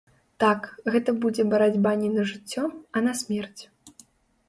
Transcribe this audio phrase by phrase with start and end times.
[0.43, 0.63] Так,
[0.95, 3.63] гэта будзе барацьба не на жыццё а на смерць.